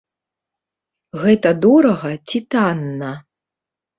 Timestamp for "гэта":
1.25-1.51